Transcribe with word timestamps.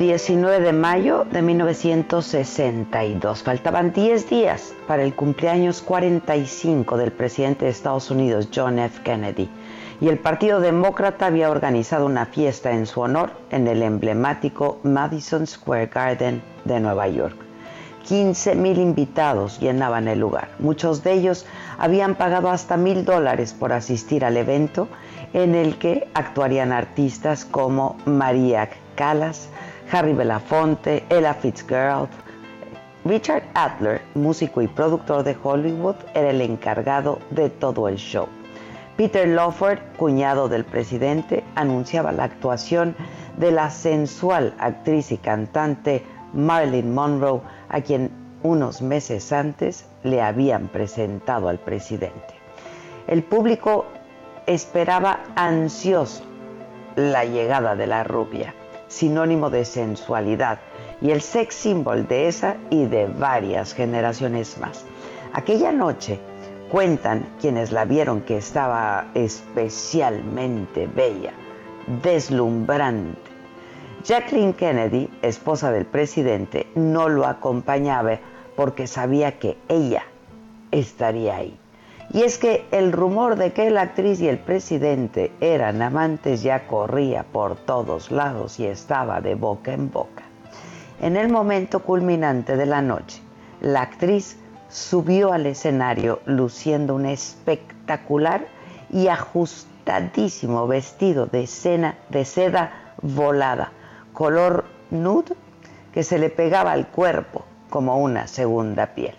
19 0.00 0.60
de 0.60 0.72
mayo 0.72 1.26
de 1.30 1.42
1962. 1.42 3.42
Faltaban 3.42 3.92
10 3.92 4.30
días 4.30 4.72
para 4.88 5.02
el 5.02 5.14
cumpleaños 5.14 5.82
45 5.82 6.96
del 6.96 7.12
presidente 7.12 7.66
de 7.66 7.70
Estados 7.70 8.10
Unidos, 8.10 8.48
John 8.54 8.78
F. 8.78 9.02
Kennedy. 9.02 9.50
Y 10.00 10.08
el 10.08 10.18
Partido 10.18 10.60
Demócrata 10.60 11.26
había 11.26 11.50
organizado 11.50 12.06
una 12.06 12.24
fiesta 12.24 12.72
en 12.72 12.86
su 12.86 13.02
honor 13.02 13.32
en 13.50 13.68
el 13.68 13.82
emblemático 13.82 14.78
Madison 14.84 15.46
Square 15.46 15.88
Garden 15.88 16.42
de 16.64 16.80
Nueva 16.80 17.06
York. 17.08 17.36
15 18.04 18.54
mil 18.54 18.78
invitados 18.78 19.60
llenaban 19.60 20.08
el 20.08 20.18
lugar. 20.18 20.48
Muchos 20.60 21.04
de 21.04 21.12
ellos 21.12 21.44
habían 21.78 22.14
pagado 22.14 22.48
hasta 22.48 22.78
mil 22.78 23.04
dólares 23.04 23.52
por 23.52 23.74
asistir 23.74 24.24
al 24.24 24.38
evento 24.38 24.88
en 25.34 25.54
el 25.54 25.76
que 25.76 26.08
actuarían 26.14 26.72
artistas 26.72 27.44
como 27.44 27.98
María 28.06 28.70
Callas, 28.94 29.50
Harry 29.92 30.12
Belafonte, 30.12 31.04
Ella 31.10 31.34
Fitzgerald. 31.34 32.10
Richard 33.04 33.42
Adler, 33.54 34.02
músico 34.14 34.62
y 34.62 34.68
productor 34.68 35.24
de 35.24 35.36
Hollywood, 35.42 35.96
era 36.14 36.30
el 36.30 36.40
encargado 36.42 37.18
de 37.30 37.50
todo 37.50 37.88
el 37.88 37.96
show. 37.96 38.28
Peter 38.96 39.26
Lawford, 39.26 39.78
cuñado 39.96 40.48
del 40.48 40.64
presidente, 40.64 41.42
anunciaba 41.54 42.12
la 42.12 42.24
actuación 42.24 42.94
de 43.38 43.50
la 43.50 43.70
sensual 43.70 44.54
actriz 44.58 45.10
y 45.10 45.16
cantante 45.16 46.04
Marilyn 46.34 46.94
Monroe, 46.94 47.40
a 47.68 47.80
quien 47.80 48.10
unos 48.42 48.82
meses 48.82 49.32
antes 49.32 49.86
le 50.04 50.22
habían 50.22 50.68
presentado 50.68 51.48
al 51.48 51.58
presidente. 51.58 52.34
El 53.06 53.22
público 53.22 53.86
esperaba 54.46 55.20
ansioso 55.34 56.22
la 56.96 57.24
llegada 57.24 57.74
de 57.74 57.86
la 57.86 58.04
rubia, 58.04 58.54
sinónimo 58.90 59.50
de 59.50 59.64
sensualidad 59.64 60.58
y 61.00 61.12
el 61.12 61.22
sex 61.22 61.54
symbol 61.54 62.06
de 62.08 62.28
esa 62.28 62.56
y 62.68 62.84
de 62.86 63.06
varias 63.06 63.72
generaciones 63.72 64.58
más. 64.58 64.84
Aquella 65.32 65.72
noche 65.72 66.18
cuentan 66.70 67.24
quienes 67.40 67.70
la 67.70 67.84
vieron 67.84 68.20
que 68.22 68.36
estaba 68.36 69.06
especialmente 69.14 70.88
bella, 70.88 71.32
deslumbrante. 72.02 73.30
Jacqueline 74.04 74.54
Kennedy, 74.54 75.08
esposa 75.22 75.70
del 75.70 75.86
presidente, 75.86 76.66
no 76.74 77.08
lo 77.08 77.26
acompañaba 77.26 78.18
porque 78.56 78.86
sabía 78.86 79.38
que 79.38 79.56
ella 79.68 80.02
estaría 80.72 81.36
ahí. 81.36 81.59
Y 82.12 82.22
es 82.22 82.38
que 82.38 82.66
el 82.72 82.90
rumor 82.90 83.36
de 83.36 83.52
que 83.52 83.70
la 83.70 83.82
actriz 83.82 84.20
y 84.20 84.28
el 84.28 84.38
presidente 84.38 85.32
eran 85.40 85.80
amantes 85.80 86.42
ya 86.42 86.66
corría 86.66 87.22
por 87.22 87.54
todos 87.54 88.10
lados 88.10 88.58
y 88.58 88.66
estaba 88.66 89.20
de 89.20 89.36
boca 89.36 89.72
en 89.72 89.92
boca. 89.92 90.24
En 91.00 91.16
el 91.16 91.30
momento 91.30 91.80
culminante 91.84 92.56
de 92.56 92.66
la 92.66 92.82
noche, 92.82 93.22
la 93.60 93.82
actriz 93.82 94.38
subió 94.68 95.32
al 95.32 95.46
escenario 95.46 96.20
luciendo 96.26 96.96
un 96.96 97.06
espectacular 97.06 98.46
y 98.90 99.06
ajustadísimo 99.06 100.66
vestido 100.66 101.26
de, 101.26 101.46
cena, 101.46 101.96
de 102.08 102.24
seda 102.24 102.94
volada, 103.02 103.72
color 104.12 104.64
nude 104.90 105.36
que 105.92 106.02
se 106.02 106.18
le 106.18 106.28
pegaba 106.28 106.72
al 106.72 106.88
cuerpo 106.88 107.44
como 107.68 107.98
una 107.98 108.26
segunda 108.26 108.94
piel. 108.94 109.14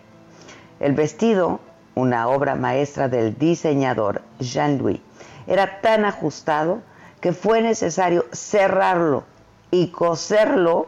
El 0.80 0.94
vestido, 0.94 1.60
una 1.96 2.28
obra 2.28 2.56
maestra 2.56 3.08
del 3.08 3.38
diseñador 3.38 4.22
Jean-Louis, 4.40 5.02
era 5.48 5.82
tan 5.82 6.06
ajustado 6.06 6.82
que 7.20 7.34
fue 7.34 7.62
necesario 7.62 8.26
cerrarlo 8.32 9.24
y 9.70 9.88
coserlo 9.88 10.88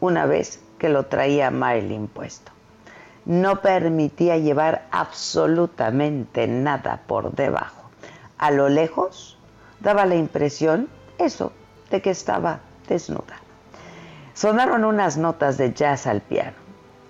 una 0.00 0.26
vez 0.26 0.60
que 0.78 0.88
lo 0.88 1.06
traía 1.06 1.50
Marilyn 1.50 2.08
puesto. 2.08 2.52
No 3.24 3.60
permitía 3.60 4.38
llevar 4.38 4.86
absolutamente 4.90 6.46
nada 6.46 7.02
por 7.06 7.32
debajo. 7.32 7.90
A 8.38 8.50
lo 8.50 8.68
lejos 8.68 9.38
daba 9.80 10.06
la 10.06 10.14
impresión, 10.14 10.88
eso, 11.18 11.52
de 11.90 12.00
que 12.00 12.10
estaba 12.10 12.60
desnuda. 12.88 13.36
Sonaron 14.34 14.84
unas 14.84 15.16
notas 15.16 15.58
de 15.58 15.72
jazz 15.72 16.06
al 16.06 16.20
piano 16.20 16.56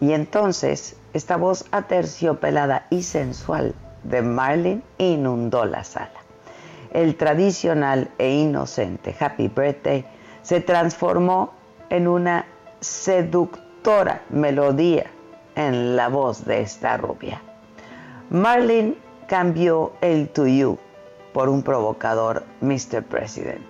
y 0.00 0.12
entonces 0.12 0.97
esta 1.19 1.37
voz 1.37 1.67
aterciopelada 1.73 2.87
y 2.91 3.03
sensual 3.03 3.75
de 4.05 4.23
Marlin 4.23 4.83
inundó 4.99 5.65
la 5.65 5.84
sala. 5.84 6.21
El 6.93 7.17
tradicional 7.17 8.11
e 8.19 8.31
inocente 8.31 9.15
Happy 9.19 9.49
Birthday 9.49 10.06
se 10.43 10.61
transformó 10.61 11.53
en 11.91 12.09
una 12.09 12.47
seductora 12.81 14.23
melodía 14.31 15.06
en 15.56 15.97
la 15.97 16.09
voz 16.09 16.45
de 16.45 16.61
esta 16.61 16.97
rubia. 16.97 17.43
Marlin 18.31 18.97
cambió 19.27 19.93
el 20.00 20.29
to 20.29 20.47
you 20.47 20.79
por 21.33 21.49
un 21.49 21.62
provocador 21.62 22.45
Mr. 22.61 23.03
President. 23.03 23.67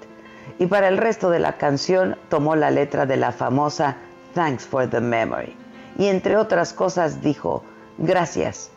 Y 0.59 0.67
para 0.67 0.89
el 0.89 0.99
resto 0.99 1.31
de 1.31 1.39
la 1.39 1.57
canción 1.57 2.17
tomó 2.29 2.57
la 2.57 2.71
letra 2.71 3.07
de 3.07 3.17
la 3.17 3.33
famosa 3.33 3.97
Thanks 4.35 4.67
for 4.67 4.89
the 4.89 5.01
Memory. 5.01 5.68
Y 5.99 6.07
entre 6.07 6.37
otras 6.37 6.73
cosas 6.73 7.21
dijo, 7.21 7.65
gracias, 7.99 8.71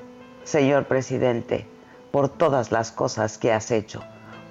señor 0.43 0.85
presidente, 0.85 1.67
por 2.11 2.29
todas 2.29 2.71
las 2.71 2.91
cosas 2.91 3.37
que 3.37 3.53
has 3.53 3.71
hecho, 3.71 4.01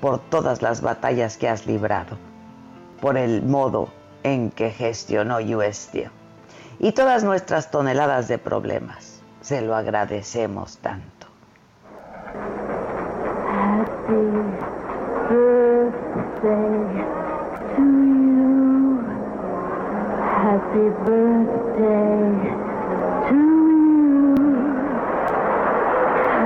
por 0.01 0.19
todas 0.19 0.63
las 0.63 0.81
batallas 0.81 1.37
que 1.37 1.49
has 1.49 1.67
librado, 1.67 2.17
por 3.01 3.19
el 3.19 3.43
modo 3.43 3.89
en 4.23 4.51
que 4.51 4.71
gestionó 4.71 5.39
US 5.39 5.77
Steel 5.77 6.11
y 6.79 6.93
todas 6.93 7.25
nuestras 7.25 7.71
toneladas 7.71 8.29
de 8.29 8.39
problemas. 8.39 9.21
Se 9.43 9.61
lo 9.61 9.75
agradecemos 9.75 10.79
tanto. 10.79 11.27
To 21.81 21.87
you. 21.87 23.41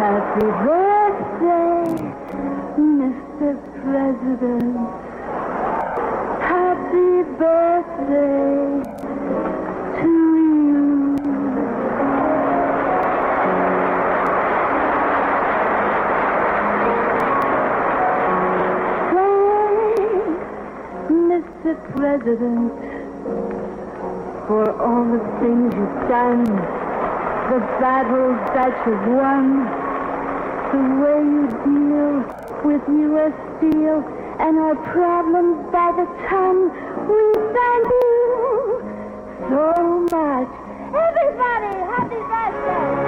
Happy 0.00 0.46
birthday, 0.64 1.84
Mr. 2.78 3.50
President. 3.82 4.76
Happy 6.40 7.10
birthday 7.38 8.82
to 10.00 10.10
you. 10.44 11.16
Thanks, 21.30 21.48
Mr. 21.64 21.74
President, 21.96 22.72
for 24.46 24.70
all 24.80 25.04
the 25.04 25.24
things 25.40 25.72
you've 25.74 26.08
done, 26.08 26.44
the 26.44 27.60
battles 27.80 28.36
that 28.52 28.74
you've 28.86 29.08
won, 29.08 29.64
the 30.72 30.82
way 31.00 31.20
you 31.24 31.44
deal 31.64 32.14
with 32.64 32.82
U.S. 32.88 33.32
steel, 33.56 34.04
and 34.40 34.58
our 34.58 34.76
problems 34.92 35.56
by 35.72 35.92
the 35.96 36.06
ton. 36.28 36.68
We 37.08 37.22
thank 37.56 37.86
you 37.88 38.82
so 39.48 40.06
much. 40.12 40.50
Everybody, 40.92 41.74
happy 41.88 42.20
birthday! 42.28 43.03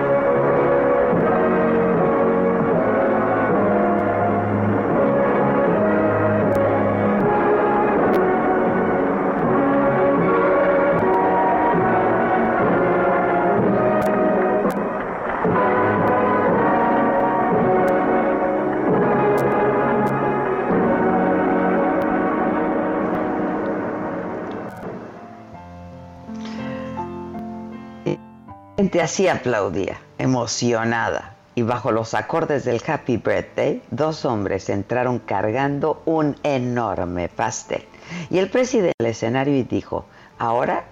Gente 28.87 29.03
así 29.03 29.27
aplaudía, 29.27 29.99
emocionada. 30.17 31.35
Y 31.57 31.63
bajo 31.63 31.91
los 31.91 32.15
acordes 32.15 32.65
del 32.65 32.81
Happy 32.87 33.17
Birthday, 33.17 33.83
dos 33.91 34.25
hombres 34.25 34.69
entraron 34.69 35.19
cargando 35.19 36.03
un 36.05 36.37
enorme 36.45 37.29
pastel. 37.29 37.85
Y 38.31 38.39
el 38.39 38.49
presidente 38.49 38.93
del 38.97 39.11
escenario 39.11 39.65
dijo, 39.65 40.05
ahora 40.39 40.85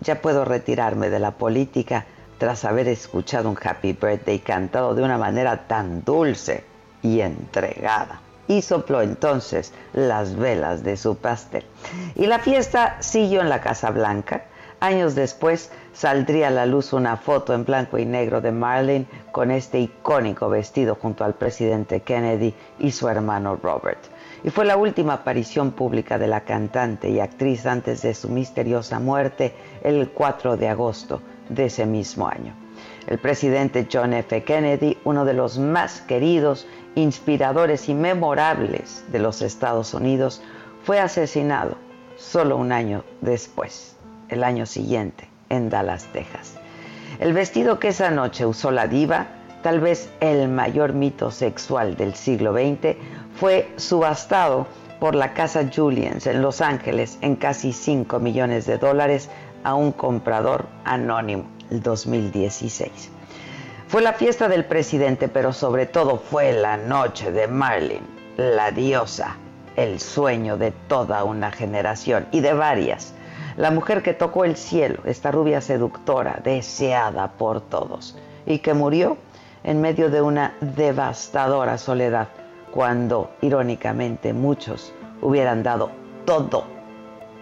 ya 0.00 0.22
puedo 0.22 0.46
retirarme 0.46 1.10
de 1.10 1.18
la 1.18 1.32
política 1.32 2.06
tras 2.38 2.64
haber 2.64 2.88
escuchado 2.88 3.50
un 3.50 3.58
Happy 3.62 3.92
Birthday 3.92 4.38
cantado 4.38 4.94
de 4.94 5.02
una 5.02 5.18
manera 5.18 5.68
tan 5.68 6.04
dulce 6.04 6.64
y 7.02 7.20
entregada. 7.20 8.22
Y 8.48 8.62
sopló 8.62 9.02
entonces 9.02 9.74
las 9.92 10.36
velas 10.36 10.82
de 10.84 10.96
su 10.96 11.18
pastel. 11.18 11.66
Y 12.14 12.24
la 12.24 12.38
fiesta 12.38 12.96
siguió 13.00 13.42
en 13.42 13.50
la 13.50 13.60
Casa 13.60 13.90
Blanca. 13.90 14.44
Años 14.82 15.14
después 15.14 15.70
saldría 15.92 16.48
a 16.48 16.50
la 16.50 16.66
luz 16.66 16.92
una 16.92 17.16
foto 17.16 17.54
en 17.54 17.64
blanco 17.64 17.98
y 17.98 18.04
negro 18.04 18.40
de 18.40 18.50
Marlene 18.50 19.06
con 19.30 19.52
este 19.52 19.78
icónico 19.78 20.48
vestido 20.48 20.96
junto 20.96 21.22
al 21.22 21.34
presidente 21.34 22.00
Kennedy 22.00 22.52
y 22.80 22.90
su 22.90 23.08
hermano 23.08 23.54
Robert. 23.62 24.00
Y 24.42 24.50
fue 24.50 24.64
la 24.64 24.76
última 24.76 25.12
aparición 25.12 25.70
pública 25.70 26.18
de 26.18 26.26
la 26.26 26.40
cantante 26.40 27.08
y 27.10 27.20
actriz 27.20 27.64
antes 27.64 28.02
de 28.02 28.12
su 28.12 28.28
misteriosa 28.28 28.98
muerte 28.98 29.54
el 29.84 30.10
4 30.10 30.56
de 30.56 30.66
agosto 30.66 31.22
de 31.48 31.66
ese 31.66 31.86
mismo 31.86 32.26
año. 32.26 32.52
El 33.06 33.20
presidente 33.20 33.86
John 33.88 34.14
F. 34.14 34.42
Kennedy, 34.42 34.98
uno 35.04 35.24
de 35.24 35.34
los 35.34 35.60
más 35.60 36.00
queridos, 36.00 36.66
inspiradores 36.96 37.88
y 37.88 37.94
memorables 37.94 39.04
de 39.12 39.20
los 39.20 39.42
Estados 39.42 39.94
Unidos, 39.94 40.42
fue 40.82 40.98
asesinado 40.98 41.76
solo 42.16 42.56
un 42.56 42.72
año 42.72 43.04
después, 43.20 43.96
el 44.32 44.44
año 44.44 44.66
siguiente, 44.66 45.28
en 45.48 45.70
Dallas, 45.70 46.06
Texas. 46.12 46.54
El 47.20 47.32
vestido 47.32 47.78
que 47.78 47.88
esa 47.88 48.10
noche 48.10 48.46
usó 48.46 48.70
la 48.70 48.86
diva, 48.86 49.26
tal 49.62 49.80
vez 49.80 50.10
el 50.20 50.48
mayor 50.48 50.92
mito 50.92 51.30
sexual 51.30 51.96
del 51.96 52.14
siglo 52.14 52.52
XX, 52.52 52.96
fue 53.36 53.72
subastado 53.76 54.66
por 54.98 55.14
la 55.14 55.34
casa 55.34 55.68
Julians 55.74 56.26
en 56.26 56.42
Los 56.42 56.60
Ángeles 56.60 57.18
en 57.20 57.36
casi 57.36 57.72
5 57.72 58.18
millones 58.20 58.66
de 58.66 58.78
dólares 58.78 59.28
a 59.64 59.74
un 59.74 59.92
comprador 59.92 60.66
anónimo 60.84 61.44
el 61.70 61.82
2016. 61.82 63.10
Fue 63.88 64.00
la 64.00 64.14
fiesta 64.14 64.48
del 64.48 64.64
presidente, 64.64 65.28
pero 65.28 65.52
sobre 65.52 65.86
todo 65.86 66.18
fue 66.18 66.52
la 66.52 66.76
noche 66.76 67.30
de 67.30 67.46
Marilyn, 67.46 68.02
la 68.36 68.70
diosa, 68.70 69.36
el 69.76 70.00
sueño 70.00 70.56
de 70.56 70.70
toda 70.70 71.24
una 71.24 71.50
generación 71.50 72.26
y 72.32 72.40
de 72.40 72.54
varias. 72.54 73.14
La 73.56 73.70
mujer 73.70 74.02
que 74.02 74.14
tocó 74.14 74.44
el 74.44 74.56
cielo, 74.56 75.02
esta 75.04 75.30
rubia 75.30 75.60
seductora, 75.60 76.40
deseada 76.42 77.32
por 77.32 77.60
todos, 77.60 78.16
y 78.46 78.58
que 78.60 78.74
murió 78.74 79.16
en 79.64 79.80
medio 79.80 80.10
de 80.10 80.22
una 80.22 80.54
devastadora 80.60 81.78
soledad, 81.78 82.28
cuando 82.72 83.30
irónicamente 83.42 84.32
muchos 84.32 84.92
hubieran 85.20 85.62
dado 85.62 85.90
todo 86.24 86.64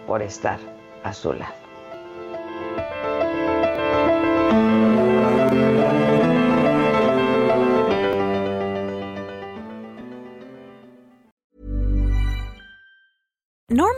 por 0.05 0.21
estar 0.21 0.59
a 1.03 1.13
su 1.13 1.33
lado. 1.33 1.60